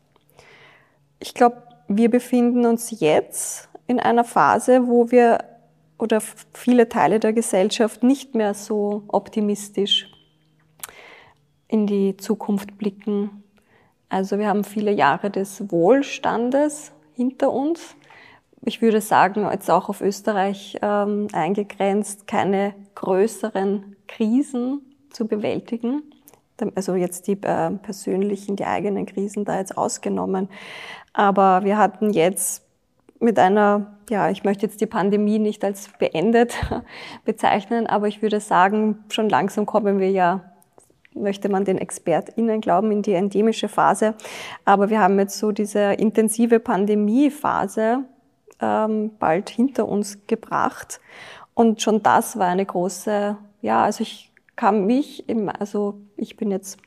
[1.19, 5.43] Ich glaube, wir befinden uns jetzt in einer Phase, wo wir
[5.99, 6.21] oder
[6.53, 10.07] viele Teile der Gesellschaft nicht mehr so optimistisch
[11.67, 13.43] in die Zukunft blicken.
[14.09, 17.95] Also wir haben viele Jahre des Wohlstandes hinter uns.
[18.65, 26.03] Ich würde sagen, jetzt auch auf Österreich ähm, eingegrenzt, keine größeren Krisen zu bewältigen.
[26.75, 30.49] Also jetzt die äh, persönlichen, die eigenen Krisen da jetzt ausgenommen.
[31.11, 32.63] Aber wir hatten jetzt
[33.19, 36.55] mit einer, ja, ich möchte jetzt die Pandemie nicht als beendet
[37.25, 40.53] bezeichnen, aber ich würde sagen, schon langsam kommen wir ja,
[41.13, 44.15] möchte man den ExpertInnen glauben, in die endemische Phase.
[44.65, 48.05] Aber wir haben jetzt so diese intensive Pandemiephase
[48.63, 51.01] ähm, bald hinter uns gebracht.
[51.53, 56.49] Und schon das war eine große, ja, also ich kam mich, im, also ich bin
[56.49, 56.77] jetzt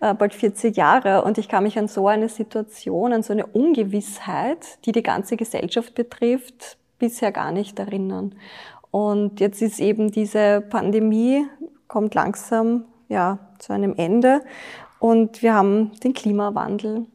[0.00, 3.46] äh, bald 40 Jahre und ich kann mich an so eine Situation, an so eine
[3.46, 8.34] Ungewissheit, die die ganze Gesellschaft betrifft, bisher gar nicht erinnern.
[8.90, 11.46] Und jetzt ist eben diese Pandemie,
[11.88, 14.42] kommt langsam ja, zu einem Ende
[14.98, 17.06] und wir haben den Klimawandel.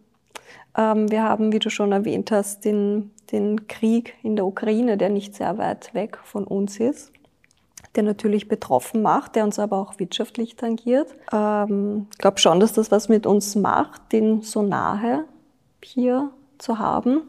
[0.78, 5.10] Ähm, wir haben, wie du schon erwähnt hast, den, den Krieg in der Ukraine, der
[5.10, 7.12] nicht sehr weit weg von uns ist
[7.96, 11.16] der natürlich betroffen macht, der uns aber auch wirtschaftlich tangiert.
[11.32, 15.26] Ähm, ich glaube schon, dass das was mit uns macht, den so nahe
[15.84, 17.22] hier zu haben.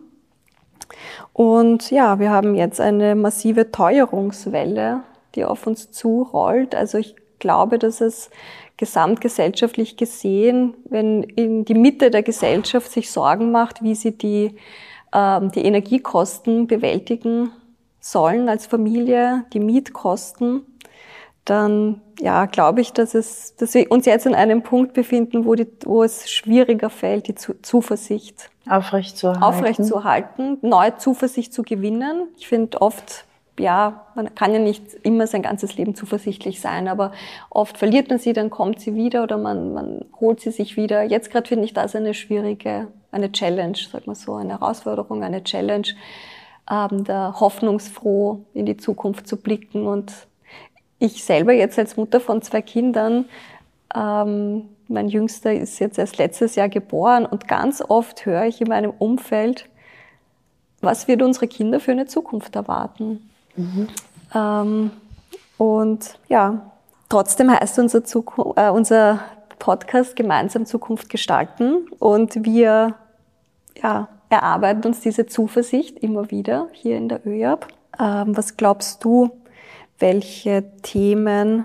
[1.32, 5.02] Und ja, wir haben jetzt eine massive Teuerungswelle,
[5.34, 6.74] die auf uns zurollt.
[6.74, 8.30] Also ich glaube, dass es
[8.76, 14.56] gesamtgesellschaftlich gesehen, wenn in die Mitte der Gesellschaft sich Sorgen macht, wie sie die,
[15.54, 17.50] die Energiekosten bewältigen
[18.00, 20.62] sollen als Familie, die Mietkosten,
[21.46, 25.54] dann ja, glaube ich, dass, es, dass wir uns jetzt an einem Punkt befinden, wo,
[25.54, 29.42] die, wo es schwieriger fällt, die Zuversicht aufrechtzuerhalten.
[29.42, 32.28] aufrechtzuerhalten, neue Zuversicht zu gewinnen.
[32.36, 33.24] Ich finde oft,
[33.58, 37.12] ja, man kann ja nicht immer sein ganzes Leben zuversichtlich sein, aber
[37.50, 41.02] oft verliert man sie, dann kommt sie wieder oder man, man holt sie sich wieder.
[41.02, 45.42] Jetzt gerade finde ich das eine schwierige, eine Challenge, sag mal so, eine Herausforderung, eine
[45.44, 45.88] Challenge,
[46.70, 49.86] ähm, da hoffnungsfroh in die Zukunft zu blicken.
[49.86, 50.12] Und
[50.98, 53.26] ich selber jetzt als Mutter von zwei Kindern,
[53.94, 58.68] ähm, mein Jüngster ist jetzt erst letztes Jahr geboren und ganz oft höre ich in
[58.68, 59.68] meinem Umfeld,
[60.80, 63.28] was wird unsere Kinder für eine Zukunft erwarten.
[63.56, 63.88] Mhm.
[64.34, 64.90] Ähm,
[65.58, 66.72] und ja,
[67.08, 69.20] trotzdem heißt unser, Zukunft, äh, unser
[69.58, 72.94] Podcast gemeinsam Zukunft gestalten und wir
[73.82, 77.66] ja, erarbeiten uns diese Zuversicht immer wieder hier in der ÖJAB.
[77.98, 79.30] Ähm, was glaubst du,
[79.98, 81.64] welche Themen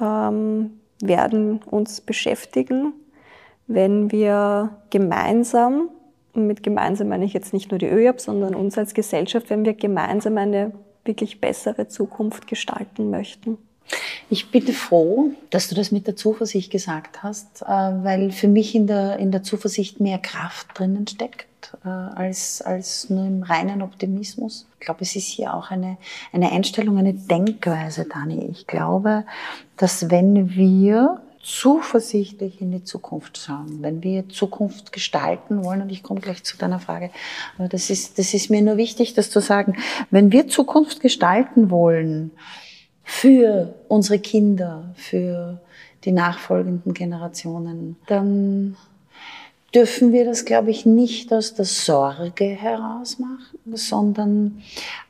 [0.00, 2.92] ähm, werden uns beschäftigen,
[3.66, 5.90] wenn wir gemeinsam,
[6.32, 9.64] und mit gemeinsam meine ich jetzt nicht nur die ÖJAB, sondern uns als Gesellschaft, wenn
[9.64, 10.72] wir gemeinsam eine
[11.04, 13.58] wirklich bessere Zukunft gestalten möchten?
[14.30, 18.74] Ich bin froh, dass du das mit der Zuversicht gesagt hast, äh, weil für mich
[18.74, 23.82] in der, in der Zuversicht mehr Kraft drinnen steckt äh, als, als nur im reinen
[23.82, 24.66] Optimismus.
[24.80, 25.98] Ich glaube, es ist hier auch eine,
[26.32, 28.46] eine Einstellung, eine Denkweise, Dani.
[28.50, 29.24] Ich glaube,
[29.76, 36.02] dass wenn wir zuversichtlich in die Zukunft schauen, wenn wir Zukunft gestalten wollen, und ich
[36.02, 37.10] komme gleich zu deiner Frage,
[37.58, 39.76] aber das ist, das ist mir nur wichtig, das zu sagen,
[40.10, 42.30] wenn wir Zukunft gestalten wollen
[43.02, 45.60] für unsere Kinder, für
[46.04, 48.76] die nachfolgenden Generationen, dann
[49.74, 54.62] dürfen wir das, glaube ich, nicht aus der Sorge heraus machen, sondern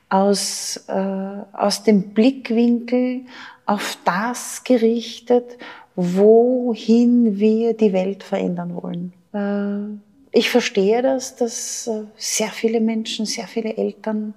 [0.09, 3.21] aus, äh, aus dem Blickwinkel
[3.65, 5.57] auf das gerichtet,
[5.95, 9.13] wohin wir die Welt verändern wollen.
[9.33, 14.33] Äh, ich verstehe das, dass äh, sehr viele Menschen, sehr viele Eltern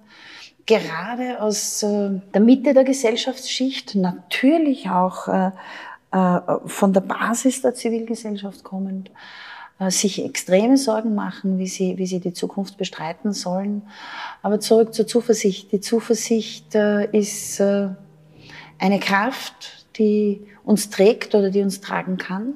[0.66, 5.53] gerade aus äh, der Mitte der Gesellschaftsschicht, natürlich auch
[6.11, 9.11] von der Basis der Zivilgesellschaft kommend,
[9.88, 13.83] sich extreme Sorgen machen, wie sie, wie sie die Zukunft bestreiten sollen.
[14.40, 15.71] Aber zurück zur Zuversicht.
[15.71, 22.54] Die Zuversicht ist eine Kraft, die uns trägt oder die uns tragen kann.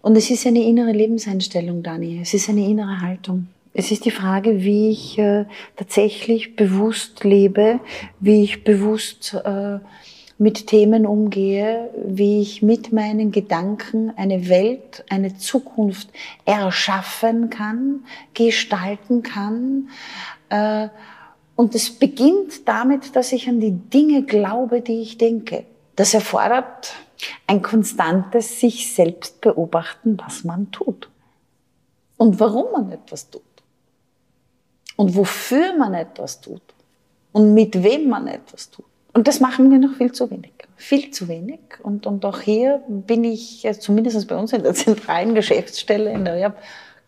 [0.00, 2.20] Und es ist eine innere Lebenseinstellung, Dani.
[2.20, 3.46] Es ist eine innere Haltung.
[3.74, 7.80] Es ist die Frage, wie ich äh, tatsächlich bewusst lebe,
[8.20, 9.78] wie ich bewusst äh,
[10.36, 16.08] mit Themen umgehe, wie ich mit meinen Gedanken eine Welt, eine Zukunft
[16.44, 19.88] erschaffen kann, gestalten kann.
[20.48, 20.88] Äh,
[21.54, 25.64] und es beginnt damit, dass ich an die Dinge glaube, die ich denke.
[25.96, 26.94] Das erfordert
[27.46, 31.08] ein konstantes sich selbst beobachten, was man tut
[32.16, 33.42] und warum man etwas tut
[34.96, 36.62] und wofür man etwas tut
[37.32, 38.86] und mit wem man etwas tut.
[39.14, 40.52] Und das machen wir noch viel zu wenig.
[40.76, 41.60] Viel zu wenig.
[41.82, 46.36] Und, und auch hier bin ich, zumindest bei uns in der zentralen Geschäftsstelle in der
[46.36, 46.56] RIAB,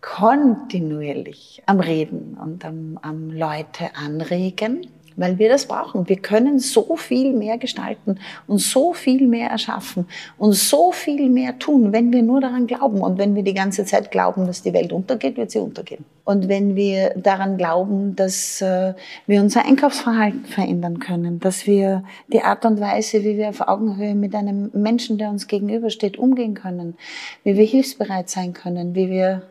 [0.03, 6.09] kontinuierlich am Reden und am, am Leute anregen weil wir das brauchen.
[6.09, 10.07] Wir können so viel mehr gestalten und so viel mehr erschaffen
[10.39, 13.01] und so viel mehr tun, wenn wir nur daran glauben.
[13.01, 16.05] Und wenn wir die ganze Zeit glauben, dass die Welt untergeht, wird sie untergehen.
[16.25, 18.95] Und wenn wir daran glauben, dass äh,
[19.27, 24.15] wir unser Einkaufsverhalten verändern können, dass wir die Art und Weise, wie wir auf Augenhöhe
[24.15, 26.97] mit einem Menschen, der uns gegenübersteht, umgehen können,
[27.43, 29.43] wie wir hilfsbereit sein können, wie wir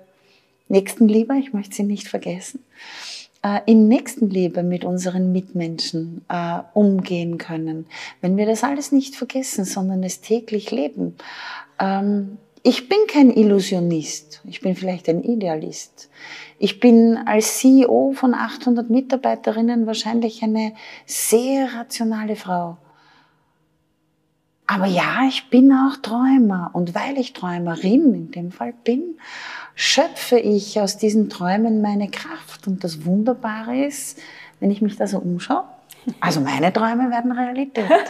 [0.67, 2.63] Nächstenliebe, ich möchte sie nicht vergessen,
[3.43, 7.85] äh, in Nächstenliebe mit unseren Mitmenschen äh, umgehen können.
[8.21, 11.15] Wenn wir das alles nicht vergessen, sondern es täglich leben.
[11.79, 16.09] Ähm, ich bin kein Illusionist, ich bin vielleicht ein Idealist.
[16.59, 20.73] Ich bin als CEO von 800 Mitarbeiterinnen wahrscheinlich eine
[21.05, 22.77] sehr rationale Frau.
[24.65, 26.69] Aber ja, ich bin auch Träumer.
[26.71, 29.17] Und weil ich Träumerin in dem Fall bin,
[29.75, 32.67] schöpfe ich aus diesen Träumen meine Kraft.
[32.67, 34.19] Und das Wunderbare ist,
[34.59, 35.63] wenn ich mich da so umschaue,
[36.19, 37.85] also meine Träume werden Realität.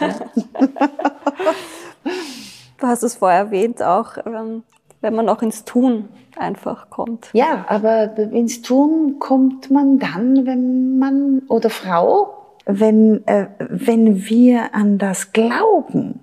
[2.78, 4.64] du hast es vorher erwähnt, auch ähm,
[5.00, 7.28] wenn man auch ins Tun einfach kommt.
[7.32, 12.34] Ja, aber ins Tun kommt man dann, wenn man oder Frau,
[12.66, 16.20] wenn, äh, wenn wir an das glauben,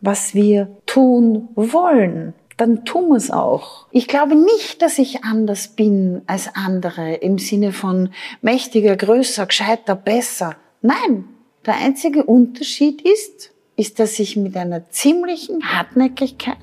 [0.00, 3.86] was wir tun wollen, dann tun wir es auch.
[3.90, 9.94] Ich glaube nicht, dass ich anders bin als andere im Sinne von mächtiger, größer, gescheiter,
[9.94, 10.56] besser.
[10.80, 11.24] Nein,
[11.66, 16.56] der einzige Unterschied ist, ist, dass ich mit einer ziemlichen Hartnäckigkeit,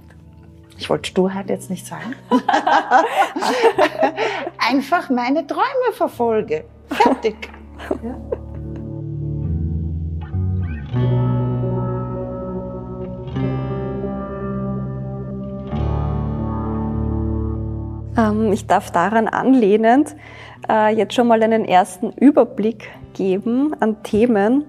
[0.80, 2.16] ich wollte Sturheit jetzt nicht sagen,
[4.58, 6.66] einfach meine Träume verfolge.
[6.90, 7.36] Fertig.
[8.04, 8.20] Ja.
[18.52, 20.16] Ich darf daran anlehnend
[20.70, 24.66] äh, jetzt schon mal einen ersten Überblick geben an Themen,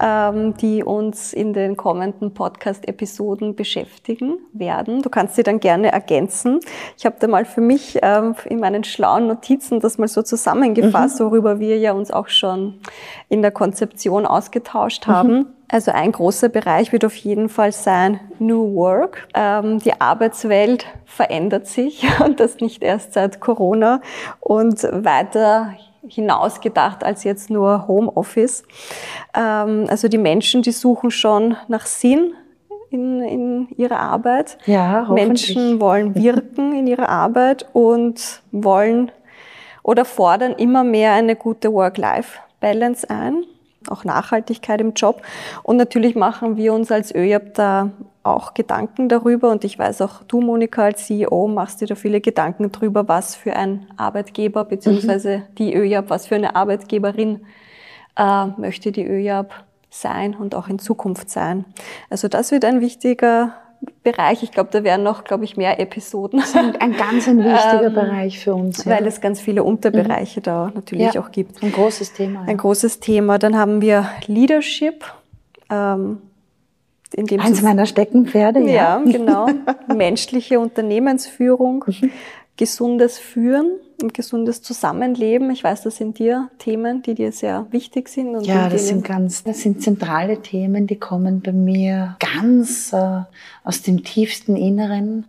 [0.00, 5.02] ähm, die uns in den kommenden Podcast-Episoden beschäftigen werden.
[5.02, 6.60] Du kannst sie dann gerne ergänzen.
[6.96, 11.20] Ich habe da mal für mich ähm, in meinen schlauen Notizen das mal so zusammengefasst,
[11.20, 11.24] mhm.
[11.24, 12.80] worüber wir ja uns auch schon
[13.28, 15.34] in der Konzeption ausgetauscht haben.
[15.34, 15.46] Mhm.
[15.72, 19.26] Also ein großer Bereich wird auf jeden Fall sein New Work.
[19.32, 24.02] Ähm, die Arbeitswelt verändert sich und das nicht erst seit Corona
[24.38, 25.72] und weiter
[26.06, 28.64] hinausgedacht als jetzt nur Homeoffice.
[29.34, 32.34] Ähm, also die Menschen, die suchen schon nach Sinn
[32.90, 34.58] in, in ihrer Arbeit.
[34.66, 39.10] Ja, Menschen wollen wirken in ihrer Arbeit und wollen
[39.82, 43.44] oder fordern immer mehr eine gute Work-Life-Balance ein
[43.90, 45.22] auch Nachhaltigkeit im Job.
[45.62, 47.90] Und natürlich machen wir uns als ÖJAB da
[48.22, 49.50] auch Gedanken darüber.
[49.50, 53.34] Und ich weiß auch, du, Monika, als CEO, machst dir da viele Gedanken darüber, was
[53.34, 55.54] für ein Arbeitgeber, beziehungsweise mhm.
[55.58, 57.40] die ÖJAB, was für eine Arbeitgeberin
[58.16, 59.52] äh, möchte die ÖJAB
[59.90, 61.64] sein und auch in Zukunft sein.
[62.08, 63.54] Also das wird ein wichtiger
[64.02, 64.42] Bereich.
[64.42, 66.40] Ich glaube, da wären noch, glaube ich, mehr Episoden.
[66.40, 68.84] Das ist ein ganz ein wichtiger ähm, Bereich für uns.
[68.84, 68.92] Ja.
[68.92, 70.44] Weil es ganz viele Unterbereiche mhm.
[70.44, 71.62] da natürlich ja, auch gibt.
[71.62, 72.40] Ein großes Thema.
[72.40, 72.48] Ja.
[72.48, 73.38] Ein großes Thema.
[73.38, 75.04] Dann haben wir Leadership.
[75.70, 76.18] Ähm,
[77.14, 78.72] in dem Eins meiner Steckenpferde, ja.
[78.72, 79.46] Ja, genau.
[79.94, 81.84] Menschliche Unternehmensführung.
[81.86, 82.10] Mhm
[82.56, 85.50] gesundes Führen und gesundes Zusammenleben.
[85.50, 88.36] Ich weiß, das sind dir Themen, die dir sehr wichtig sind.
[88.36, 93.22] Und ja, das sind ganz, das sind zentrale Themen, die kommen bei mir ganz äh,
[93.64, 95.26] aus dem tiefsten Inneren.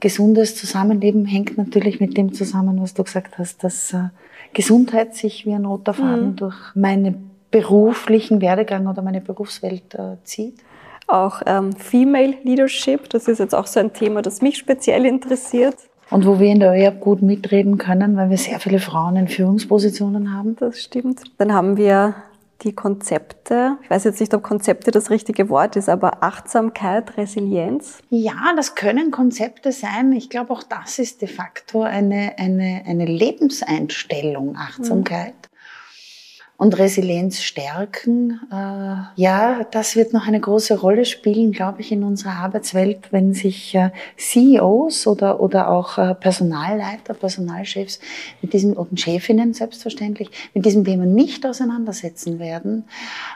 [0.00, 4.08] Gesundes Zusammenleben hängt natürlich mit dem zusammen, was du gesagt hast, dass äh,
[4.52, 6.36] Gesundheit sich wie ein roter Faden mhm.
[6.36, 10.62] durch meinen beruflichen Werdegang oder meine Berufswelt äh, zieht
[11.08, 13.08] auch ähm, Female Leadership.
[13.10, 15.76] Das ist jetzt auch so ein Thema, das mich speziell interessiert
[16.10, 19.28] und wo wir in der ÖAB gut mitreden können, weil wir sehr viele Frauen in
[19.28, 20.56] Führungspositionen haben.
[20.56, 21.22] Das stimmt.
[21.38, 22.14] Dann haben wir
[22.62, 27.98] die Konzepte, ich weiß jetzt nicht, ob Konzepte das richtige Wort ist, aber Achtsamkeit, Resilienz.
[28.08, 30.12] Ja, das können Konzepte sein.
[30.12, 35.34] Ich glaube, auch das ist de facto eine, eine, eine Lebenseinstellung, Achtsamkeit.
[36.58, 38.40] Und Resilienz stärken.
[38.50, 43.34] Äh, ja, das wird noch eine große Rolle spielen, glaube ich, in unserer Arbeitswelt, wenn
[43.34, 48.00] sich äh, CEOs oder, oder auch äh, Personalleiter, Personalchefs
[48.40, 52.84] mit diesem, und Chefinnen selbstverständlich, mit diesem Thema nicht auseinandersetzen werden,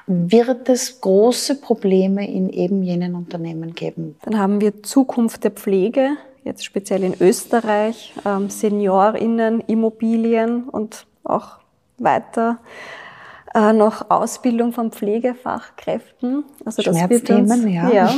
[0.07, 4.17] wird es große Probleme in eben jenen Unternehmen geben.
[4.23, 11.59] Dann haben wir Zukunft der Pflege, jetzt speziell in Österreich, ähm, SeniorInnen, Immobilien und auch
[11.99, 12.59] weiter
[13.55, 16.45] äh, noch Ausbildung von Pflegefachkräften.
[16.65, 17.91] Also das wird uns, ja.
[17.91, 18.15] ja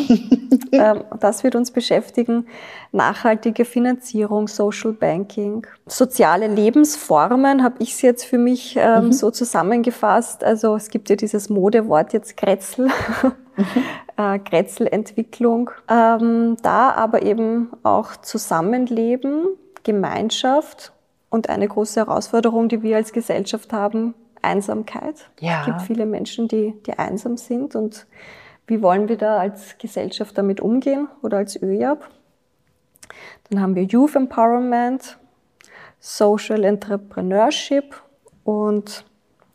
[0.94, 2.46] äh, das wird uns beschäftigen.
[2.92, 9.12] Nachhaltige Finanzierung, Social Banking, soziale Lebensformen habe ich es jetzt für mich ähm, mhm.
[9.12, 10.44] so zusammengefasst.
[10.44, 12.86] Also es gibt ja dieses Modewort jetzt Kretzel.
[12.86, 13.32] Mhm.
[14.16, 15.70] äh, Kretzelentwicklung.
[15.88, 19.46] Ähm, da aber eben auch Zusammenleben,
[19.82, 20.92] Gemeinschaft
[21.30, 25.30] und eine große Herausforderung, die wir als Gesellschaft haben, Einsamkeit.
[25.40, 25.60] Ja.
[25.60, 28.06] Es gibt viele Menschen, die, die einsam sind und
[28.66, 32.08] wie wollen wir da als Gesellschaft damit umgehen oder als ÖJAB?
[33.50, 35.18] Dann haben wir Youth Empowerment,
[36.00, 38.00] Social Entrepreneurship
[38.44, 39.04] und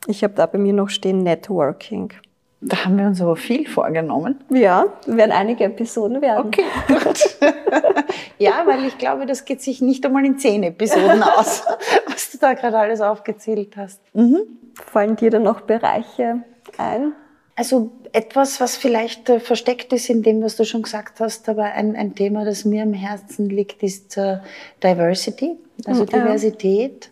[0.08, 2.14] ich habe da bei mir noch stehen Networking.
[2.60, 4.40] Da haben wir uns aber viel vorgenommen.
[4.50, 6.48] Ja, werden einige Episoden werden.
[6.48, 7.38] Okay, gut.
[8.40, 11.64] ja, weil ich glaube, das geht sich nicht einmal in zehn Episoden aus,
[12.08, 14.02] was du da gerade alles aufgezählt hast.
[14.14, 14.40] Mhm.
[14.74, 16.44] Fallen dir da noch Bereiche
[16.78, 17.14] ein?
[17.56, 21.64] Also etwas, was vielleicht äh, versteckt ist in dem, was du schon gesagt hast, aber
[21.64, 24.40] ein, ein Thema, das mir am Herzen liegt, ist äh,
[24.84, 26.20] Diversity, also ja.
[26.20, 27.12] Diversität.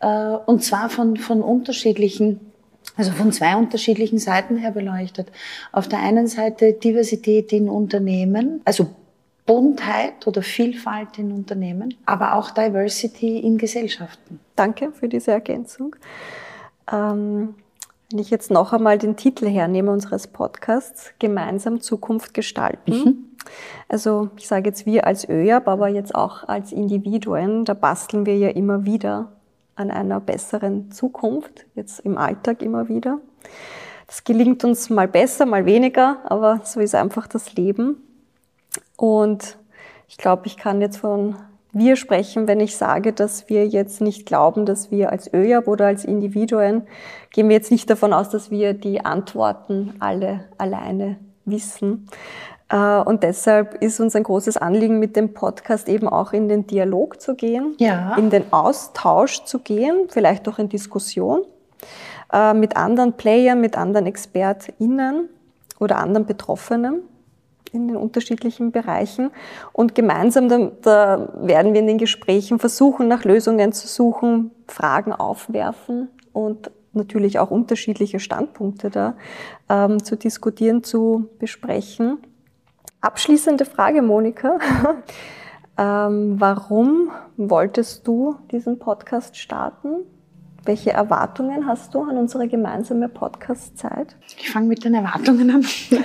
[0.00, 2.49] Äh, und zwar von, von unterschiedlichen
[2.96, 5.30] also von zwei unterschiedlichen Seiten her beleuchtet.
[5.72, 8.88] Auf der einen Seite Diversität in Unternehmen, also
[9.46, 14.40] Buntheit oder Vielfalt in Unternehmen, aber auch Diversity in Gesellschaften.
[14.54, 15.96] Danke für diese Ergänzung.
[16.92, 17.54] Ähm,
[18.10, 22.92] wenn ich jetzt noch einmal den Titel hernehme unseres Podcasts, Gemeinsam Zukunft gestalten.
[22.92, 23.16] Mhm.
[23.88, 28.36] Also ich sage jetzt wir als ÖJAB, aber jetzt auch als Individuen, da basteln wir
[28.36, 29.32] ja immer wieder
[29.80, 33.18] an einer besseren Zukunft, jetzt im Alltag immer wieder.
[34.06, 37.96] Das gelingt uns mal besser, mal weniger, aber so ist einfach das Leben.
[38.96, 39.56] Und
[40.06, 41.36] ich glaube, ich kann jetzt von
[41.72, 45.86] wir sprechen, wenn ich sage, dass wir jetzt nicht glauben, dass wir als ÖJAB oder
[45.86, 46.82] als Individuen,
[47.30, 52.08] gehen wir jetzt nicht davon aus, dass wir die Antworten alle alleine wissen,
[52.76, 57.20] und deshalb ist uns ein großes Anliegen, mit dem Podcast eben auch in den Dialog
[57.20, 58.14] zu gehen, ja.
[58.16, 61.42] in den Austausch zu gehen, vielleicht auch in Diskussion
[62.32, 65.28] äh, mit anderen Playern, mit anderen ExpertInnen
[65.80, 67.02] oder anderen Betroffenen
[67.72, 69.30] in den unterschiedlichen Bereichen.
[69.72, 75.12] Und gemeinsam da, da werden wir in den Gesprächen versuchen, nach Lösungen zu suchen, Fragen
[75.12, 79.14] aufwerfen und natürlich auch unterschiedliche Standpunkte da
[79.68, 82.18] ähm, zu diskutieren, zu besprechen.
[83.00, 84.58] Abschließende Frage, Monika.
[85.78, 90.04] ähm, warum wolltest du diesen Podcast starten?
[90.64, 94.16] Welche Erwartungen hast du an unsere gemeinsame Podcast-Zeit?
[94.36, 95.66] Ich fange mit den Erwartungen an.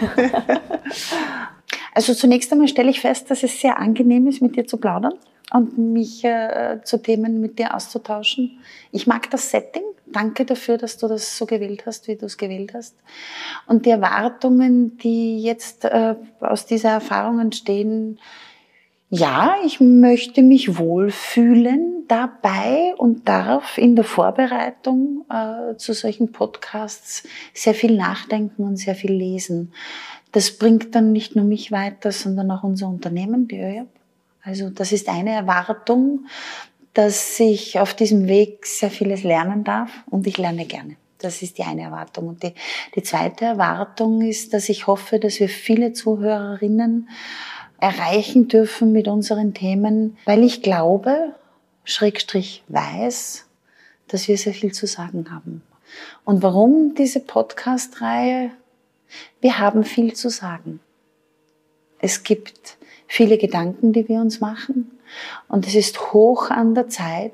[1.94, 5.16] also zunächst einmal stelle ich fest, dass es sehr angenehm ist, mit dir zu plaudern
[5.54, 8.60] und mich äh, zu Themen mit dir auszutauschen.
[8.92, 9.84] Ich mag das Setting.
[10.08, 12.96] Danke dafür, dass du das so gewählt hast, wie du es gewählt hast.
[13.68, 18.20] Und die Erwartungen, die jetzt äh, aus dieser Erfahrung entstehen,
[19.10, 27.24] ja, ich möchte mich wohlfühlen dabei und darf in der Vorbereitung äh, zu solchen Podcasts
[27.54, 29.74] sehr viel nachdenken und sehr viel lesen.
[30.32, 33.88] Das bringt dann nicht nur mich weiter, sondern auch unser Unternehmen, die ÖJAP.
[34.46, 36.28] Also das ist eine Erwartung,
[36.94, 40.96] dass ich auf diesem Weg sehr vieles lernen darf und ich lerne gerne.
[41.18, 42.28] Das ist die eine Erwartung.
[42.28, 42.54] Und die,
[42.96, 47.10] die zweite Erwartung ist, dass ich hoffe, dass wir viele Zuhörerinnen
[47.80, 51.34] erreichen dürfen mit unseren Themen, weil ich glaube,
[51.84, 53.48] Schrägstrich weiß,
[54.08, 55.64] dass wir sehr viel zu sagen haben.
[56.24, 58.52] Und warum diese Podcast-Reihe?
[59.42, 60.80] Wir haben viel zu sagen.
[62.00, 62.78] Es gibt
[63.08, 64.92] viele Gedanken, die wir uns machen.
[65.48, 67.34] Und es ist hoch an der Zeit,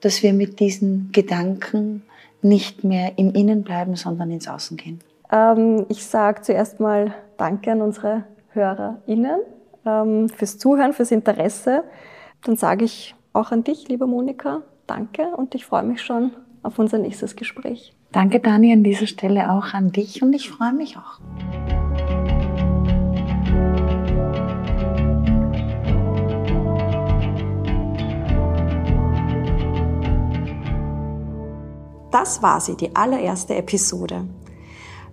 [0.00, 2.02] dass wir mit diesen Gedanken
[2.42, 5.00] nicht mehr im Innen bleiben, sondern ins Außen gehen.
[5.32, 9.40] Ähm, ich sage zuerst mal Danke an unsere HörerInnen
[9.84, 11.84] ähm, fürs Zuhören, fürs Interesse.
[12.44, 16.32] Dann sage ich auch an dich, liebe Monika, danke und ich freue mich schon
[16.62, 17.94] auf unser nächstes Gespräch.
[18.12, 21.18] Danke, Dani, an dieser Stelle auch an dich und ich freue mich auch.
[32.14, 34.28] Das war sie, die allererste Episode.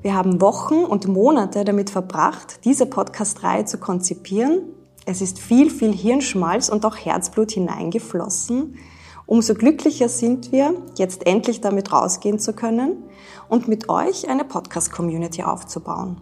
[0.03, 4.61] Wir haben Wochen und Monate damit verbracht, diese Podcast-Reihe zu konzipieren.
[5.07, 8.77] Es ist viel, viel Hirnschmalz und auch Herzblut hineingeflossen.
[9.25, 13.03] Umso glücklicher sind wir, jetzt endlich damit rausgehen zu können
[13.49, 16.21] und mit euch eine Podcast-Community aufzubauen.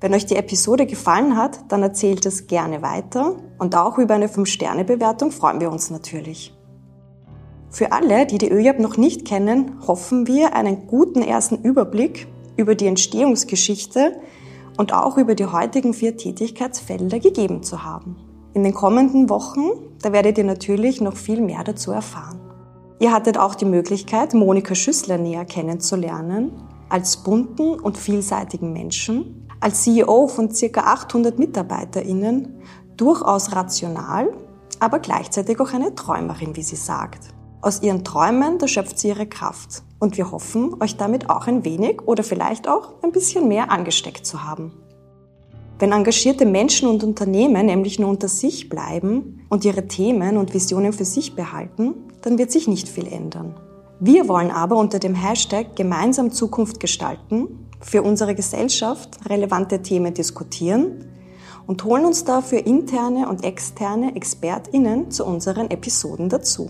[0.00, 4.26] Wenn euch die Episode gefallen hat, dann erzählt es gerne weiter und auch über eine
[4.26, 6.52] 5-Sterne-Bewertung freuen wir uns natürlich.
[7.74, 12.76] Für alle, die die ÖJAB noch nicht kennen, hoffen wir, einen guten ersten Überblick über
[12.76, 14.12] die Entstehungsgeschichte
[14.76, 18.14] und auch über die heutigen vier Tätigkeitsfelder gegeben zu haben.
[18.54, 19.70] In den kommenden Wochen,
[20.00, 22.38] da werdet ihr natürlich noch viel mehr dazu erfahren.
[23.00, 26.52] Ihr hattet auch die Möglichkeit, Monika Schüssler näher kennenzulernen,
[26.88, 30.80] als bunten und vielseitigen Menschen, als CEO von ca.
[30.80, 32.54] 800 MitarbeiterInnen,
[32.96, 34.30] durchaus rational,
[34.78, 37.33] aber gleichzeitig auch eine Träumerin, wie sie sagt.
[37.64, 39.84] Aus ihren Träumen, da schöpft sie ihre Kraft.
[39.98, 44.26] Und wir hoffen, euch damit auch ein wenig oder vielleicht auch ein bisschen mehr angesteckt
[44.26, 44.70] zu haben.
[45.78, 50.92] Wenn engagierte Menschen und Unternehmen nämlich nur unter sich bleiben und ihre Themen und Visionen
[50.92, 53.54] für sich behalten, dann wird sich nicht viel ändern.
[53.98, 61.06] Wir wollen aber unter dem Hashtag Gemeinsam Zukunft gestalten für unsere Gesellschaft relevante Themen diskutieren
[61.66, 66.68] und holen uns dafür interne und externe ExpertInnen zu unseren Episoden dazu.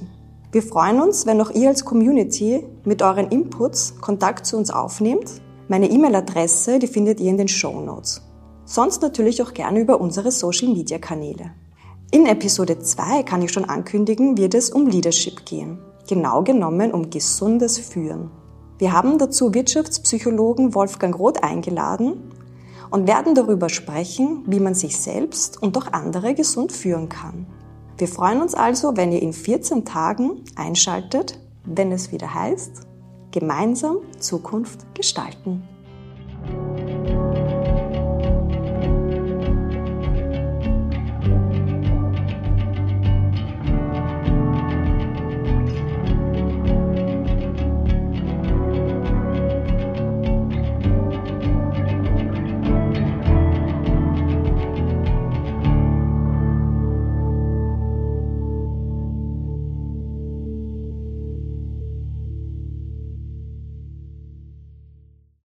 [0.55, 5.43] Wir freuen uns, wenn auch ihr als Community mit euren Inputs Kontakt zu uns aufnehmt.
[5.67, 8.23] Meine E-Mail-Adresse, die findet ihr in den Show Notes.
[8.65, 11.51] Sonst natürlich auch gerne über unsere Social-Media-Kanäle.
[12.13, 15.81] In Episode 2 kann ich schon ankündigen, wird es um Leadership gehen.
[16.09, 18.31] Genau genommen um gesundes Führen.
[18.79, 22.31] Wir haben dazu Wirtschaftspsychologen Wolfgang Roth eingeladen
[22.93, 27.49] und werden darüber sprechen, wie man sich selbst und auch andere gesund führen kann.
[27.97, 32.81] Wir freuen uns also, wenn ihr in 14 Tagen einschaltet, wenn es wieder heißt,
[33.31, 35.63] gemeinsam Zukunft gestalten.